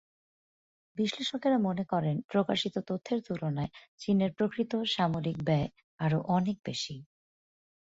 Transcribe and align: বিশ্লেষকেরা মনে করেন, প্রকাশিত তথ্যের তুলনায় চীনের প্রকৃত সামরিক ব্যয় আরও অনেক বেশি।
বিশ্লেষকেরা 0.97 1.57
মনে 1.59 1.83
করেন, 1.83 2.15
প্রকাশিত 2.31 2.75
তথ্যের 2.87 3.19
তুলনায় 3.27 3.71
চীনের 3.99 4.31
প্রকৃত 4.37 4.71
সামরিক 4.93 5.37
ব্যয় 5.43 5.67
আরও 5.99 6.19
অনেক 6.37 6.57
বেশি। 6.65 6.95